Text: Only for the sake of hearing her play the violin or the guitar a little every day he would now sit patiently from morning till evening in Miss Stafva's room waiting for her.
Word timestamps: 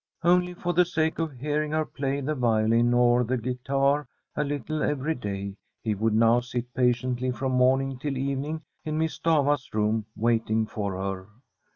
Only 0.23 0.55
for 0.55 0.73
the 0.73 0.83
sake 0.83 1.19
of 1.19 1.31
hearing 1.33 1.73
her 1.73 1.85
play 1.85 2.21
the 2.21 2.33
violin 2.33 2.91
or 2.91 3.23
the 3.23 3.37
guitar 3.37 4.07
a 4.35 4.43
little 4.43 4.81
every 4.81 5.13
day 5.13 5.57
he 5.83 5.93
would 5.93 6.15
now 6.15 6.39
sit 6.39 6.73
patiently 6.73 7.29
from 7.29 7.51
morning 7.51 7.99
till 7.99 8.17
evening 8.17 8.63
in 8.83 8.97
Miss 8.97 9.19
Stafva's 9.19 9.71
room 9.75 10.07
waiting 10.15 10.65
for 10.65 10.95
her. 10.95 11.27